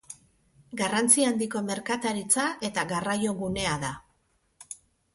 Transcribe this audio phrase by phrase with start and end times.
[0.79, 3.97] Garrantzi handiko merkataritza eta garraio gunea da.